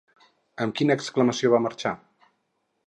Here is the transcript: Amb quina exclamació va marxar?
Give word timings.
Amb 0.65 0.75
quina 0.79 0.97
exclamació 1.01 1.53
va 1.57 1.61
marxar? 1.67 1.95